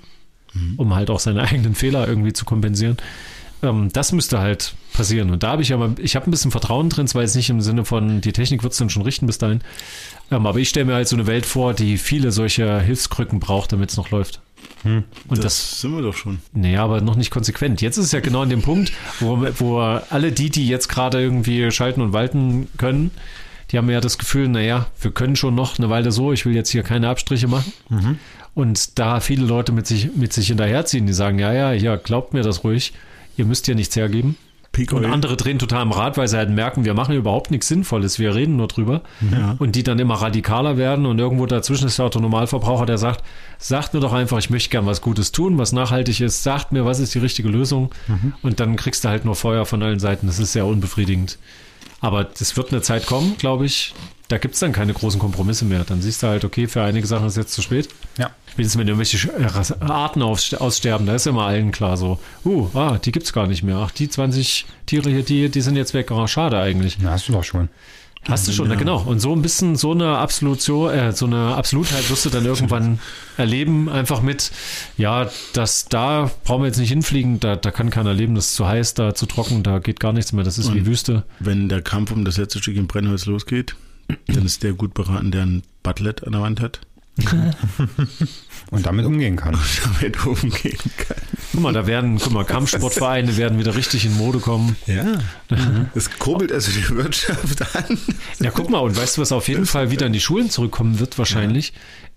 [0.76, 2.96] um halt auch seine eigenen Fehler irgendwie zu kompensieren.
[3.62, 5.30] Ähm, das müsste halt passieren.
[5.30, 7.60] Und da habe ich aber, ich habe ein bisschen Vertrauen drin, zwar jetzt nicht im
[7.60, 9.60] Sinne von, die Technik wird es dann schon richten bis dahin.
[10.30, 13.72] Ähm, aber ich stelle mir halt so eine Welt vor, die viele solcher Hilfskrücken braucht,
[13.72, 14.40] damit es noch läuft.
[14.84, 16.38] Und das, das, sind wir doch schon.
[16.52, 17.80] naja, aber noch nicht konsequent.
[17.82, 21.20] Jetzt ist es ja genau an dem Punkt, wo, wo alle die, die jetzt gerade
[21.20, 23.10] irgendwie schalten und walten können,
[23.70, 26.54] die haben ja das Gefühl, naja, wir können schon noch eine Weile so, ich will
[26.54, 27.72] jetzt hier keine Abstriche machen.
[28.54, 32.32] Und da viele Leute mit sich, mit sich hinterherziehen, die sagen, ja, ja, ja, glaubt
[32.32, 32.92] mir das ruhig,
[33.36, 34.36] ihr müsst hier nichts hergeben.
[34.76, 37.68] Peak Und andere drehen total am Rad, weil sie halt merken, wir machen überhaupt nichts
[37.68, 39.00] Sinnvolles, wir reden nur drüber.
[39.32, 39.56] Ja.
[39.58, 43.24] Und die dann immer radikaler werden und irgendwo dazwischen ist der Autonormalverbraucher, der sagt,
[43.58, 46.84] sagt mir doch einfach, ich möchte gern was Gutes tun, was nachhaltig ist, sagt mir,
[46.84, 47.90] was ist die richtige Lösung.
[48.42, 50.26] Und dann kriegst du halt nur Feuer von allen Seiten.
[50.26, 51.38] Das ist sehr unbefriedigend.
[52.00, 53.94] Aber das wird eine Zeit kommen, glaube ich.
[54.28, 55.84] Da gibt es dann keine großen Kompromisse mehr.
[55.84, 57.88] Dann siehst du halt, okay, für einige Sachen ist es jetzt zu spät.
[58.18, 58.30] Ja.
[58.50, 62.98] Spätestens wenn irgendwelche äh, Arten ausst- aussterben, da ist immer allen klar so, uh, ah,
[62.98, 63.76] die gibt's gar nicht mehr.
[63.76, 66.10] Ach, die 20 Tiere hier, die, die sind jetzt weg.
[66.10, 66.98] Oh, schade eigentlich.
[67.00, 67.68] Na, hast du doch schon.
[68.28, 68.98] Hast du schon, na genau.
[69.02, 72.98] Und so ein bisschen so eine Absolution, äh, so eine Absolutheit wirst du dann irgendwann
[73.36, 74.50] erleben, einfach mit,
[74.96, 78.56] ja, das da brauchen wir jetzt nicht hinfliegen, da, da kann keiner leben, das ist
[78.56, 81.22] zu heiß, da zu trocken, da geht gar nichts mehr, das ist wie Und- Wüste.
[81.38, 83.76] Wenn der Kampf um das letzte Stück im Brennholz losgeht,
[84.26, 86.80] dann ist der gut beraten, der ein Butlet an der Wand hat,
[88.70, 89.56] Und damit umgehen kann.
[89.84, 91.16] damit umgehen kann.
[91.52, 94.76] Guck mal, da werden, guck mal, Kampfsportvereine werden wieder richtig in Mode kommen.
[94.86, 95.18] Ja.
[95.94, 97.98] Das kurbelt also die Wirtschaft an.
[98.40, 100.98] Ja, guck mal, und weißt du, was auf jeden Fall wieder in die Schulen zurückkommen
[100.98, 101.72] wird, wahrscheinlich,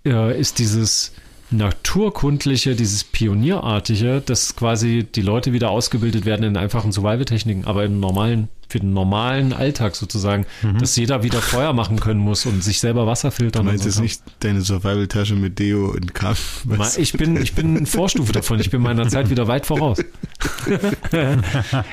[0.06, 1.14] äh, ist dieses
[1.52, 8.00] naturkundliche, dieses Pionierartige, dass quasi die Leute wieder ausgebildet werden in einfachen Survival-Techniken, aber im
[8.00, 10.46] normalen für den normalen Alltag sozusagen,
[10.80, 13.66] dass jeder wieder Feuer machen können muss und sich selber Wasser Du filtern.
[13.66, 14.02] meinst und jetzt so.
[14.04, 16.70] nicht deine Survival-Tasche mit Deo und Kaffee?
[17.02, 18.60] Ich bin, ich bin Vorstufe davon.
[18.60, 19.98] Ich bin meiner Zeit wieder weit voraus.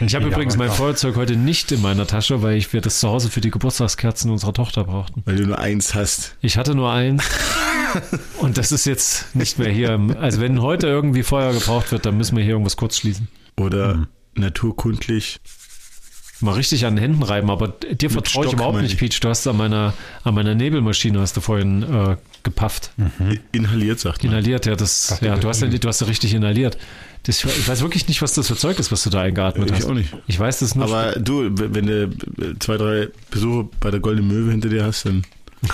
[0.00, 0.70] Ich habe Ja, übrigens mein.
[0.70, 4.30] Feuerzeug heute nicht in meiner Tasche, weil ich wir das zu Hause für die Geburtstagskerzen
[4.30, 5.22] unserer Tochter brauchten.
[5.24, 6.36] Weil du nur eins hast.
[6.42, 7.24] Ich hatte nur eins
[8.38, 9.98] und das ist jetzt nicht mehr hier.
[10.20, 13.28] Also wenn heute irgendwie Feuer gebraucht wird, dann müssen wir hier irgendwas kurz schließen.
[13.56, 14.06] Oder Hm.
[14.34, 15.38] naturkundlich.
[16.40, 18.98] Mal richtig an den Händen reiben, aber dir vertraue ich überhaupt nicht, ich.
[18.98, 19.20] Peach.
[19.20, 22.90] Du hast an meiner, an meiner Nebelmaschine hast du vorhin äh, gepafft.
[23.52, 24.32] Inhaliert, sagt man.
[24.32, 26.76] Inhaliert, ja, das, ja, du hast ja, du hast ja richtig inhaliert.
[27.22, 29.76] Das, ich weiß wirklich nicht, was das für Zeug ist, was du da eingeatmet Ich
[29.76, 29.86] hast.
[29.86, 30.14] auch nicht.
[30.26, 30.84] Ich weiß das nur.
[30.84, 35.24] Aber du, wenn du zwei, drei Besuche bei der Goldenen Möwe hinter dir hast, dann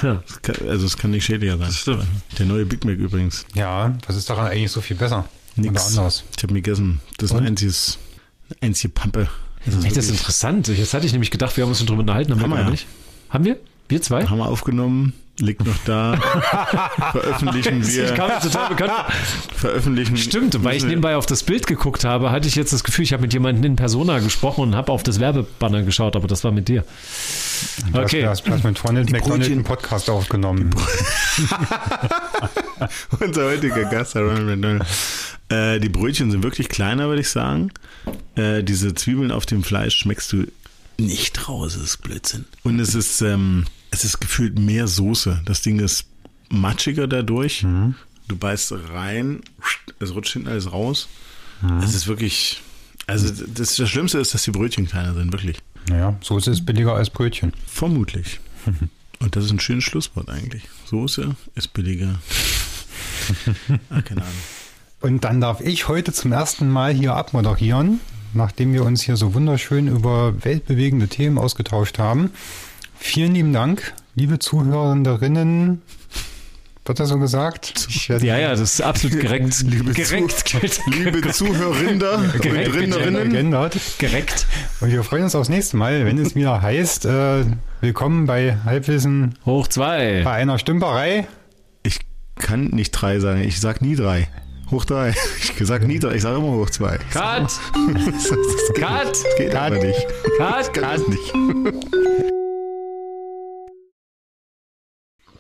[0.03, 0.23] Ja.
[0.69, 1.73] also es kann nicht schädlicher sein.
[1.73, 2.05] stimmt.
[2.39, 3.45] Der neue Big Mac übrigens.
[3.55, 5.29] Ja, was ist daran eigentlich so viel besser?
[5.57, 5.89] Nix.
[5.99, 6.25] anders?
[6.37, 7.01] Ich habe ihn gegessen.
[7.19, 7.47] Das ist ein Und?
[7.49, 7.99] einziges,
[8.49, 9.29] eine einzige Pampe.
[9.65, 10.69] Das ist Echt, das ist interessant.
[10.69, 12.65] Jetzt hatte ich nämlich gedacht, wir haben uns schon drüber unterhalten, haben, Haben wir gar
[12.67, 12.71] ja.
[12.71, 12.87] nicht.
[13.31, 13.57] Haben wir?
[13.89, 14.27] Wir zwei?
[14.27, 16.17] haben wir aufgenommen, liegt noch da.
[17.13, 18.15] veröffentlichen Ich wir.
[18.15, 18.93] kam mir total bekannt.
[19.55, 20.17] Veröffentlichen.
[20.17, 23.13] Stimmt, weil ich nebenbei auf das Bild geguckt habe, hatte ich jetzt das Gefühl, ich
[23.13, 26.53] habe mit jemandem in Persona gesprochen und habe auf das Werbebanner geschaut, aber das war
[26.53, 26.85] mit dir.
[27.93, 28.23] Okay.
[28.23, 30.71] Du hast, du hast mit Ronald McDonald einen Podcast aufgenommen.
[33.21, 34.87] Unser heutiger Gast, Ronald McDonald.
[35.53, 37.71] Äh, die Brötchen sind wirklich kleiner, würde ich sagen.
[38.37, 40.47] Äh, diese Zwiebeln auf dem Fleisch schmeckst du
[40.97, 42.47] nicht raus, das ist Blödsinn.
[42.63, 45.43] Und es ist, ähm, es ist gefühlt mehr Soße.
[45.45, 46.07] Das Ding ist
[46.49, 47.67] matschiger dadurch.
[48.29, 49.41] Du beißt rein,
[49.99, 51.09] es rutscht hinten alles raus.
[51.83, 52.61] Es ist wirklich,
[53.07, 55.59] also das, das Schlimmste ist, dass die Brötchen kleiner sind, wirklich.
[55.89, 57.53] Naja, Soße ist billiger als Brötchen.
[57.67, 58.41] Vermutlich.
[59.19, 60.65] Und das ist ein schönes Schlusswort eigentlich.
[60.87, 62.21] Soße ist billiger.
[63.91, 64.35] ah, keine Ahnung.
[65.03, 68.01] Und dann darf ich heute zum ersten Mal hier abmoderieren,
[68.35, 72.31] nachdem wir uns hier so wunderschön über weltbewegende Themen ausgetauscht haben.
[72.99, 75.83] Vielen lieben Dank, liebe Zuhörerinnen.
[76.85, 77.87] Wird das so gesagt?
[77.89, 79.63] Ich werde- Ja, ja, das ist absolut gerekt.
[79.67, 80.55] Liebe gerekt.
[80.87, 83.55] Liebe Zuhörerinder und Rinderinnen,
[83.99, 84.47] gerekt.
[84.81, 87.45] Und wir freuen uns aufs nächste Mal, wenn es wieder heißt, äh,
[87.81, 90.23] willkommen bei Halbwissen Hoch zwei.
[90.25, 91.27] bei einer Stümperei.
[91.85, 92.01] ich
[92.37, 94.29] kann nicht drei sagen, ich sag nie drei.
[94.71, 95.15] Hoch drei.
[95.39, 96.99] Ich sag nie drei, ich sage immer hoch zwei.
[97.13, 97.43] Cut.
[98.05, 99.07] Das geht, Cut.
[99.11, 99.85] das geht aber Cut.
[99.87, 100.07] nicht.
[100.39, 100.77] Cut.
[100.77, 101.33] Das nicht.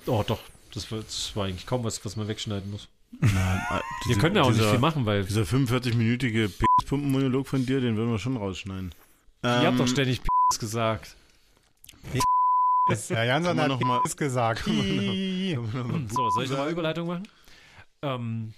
[0.06, 0.40] Oh, doch.
[0.74, 2.88] Das war, das war eigentlich kaum was, was man wegschneiden muss.
[3.20, 3.60] Nein,
[4.06, 8.10] Wir können ja auch nicht viel machen, weil Dieser 45-minütige P-Pumpen-Monolog von dir, den würden
[8.10, 8.92] wir schon rausschneiden.
[9.44, 11.14] ihr habt doch Ähm, ständig P gesagt.
[13.10, 14.66] Ja, Jansson hat noch mal- es gesagt.
[14.66, 15.56] Hi.
[16.10, 17.28] So, soll ich nochmal Überleitung machen?
[18.02, 18.54] Ähm,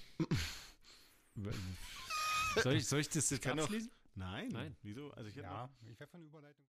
[2.63, 3.91] soll, ich, soll ich das jetzt kann doch- abschließen?
[4.17, 4.77] Nein, Nein.
[4.83, 5.11] Wieso?
[5.13, 6.65] Also ich hab noch- Ja, ich werde von Überleitung.